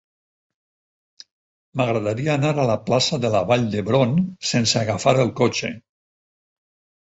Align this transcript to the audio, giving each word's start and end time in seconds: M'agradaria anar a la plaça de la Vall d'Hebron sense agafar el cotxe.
M'agradaria 1.81 2.31
anar 2.35 2.53
a 2.55 2.65
la 2.69 2.77
plaça 2.87 3.19
de 3.27 3.31
la 3.35 3.43
Vall 3.51 3.67
d'Hebron 3.75 4.17
sense 4.53 4.81
agafar 4.81 5.15
el 5.27 5.31
cotxe. 5.43 5.71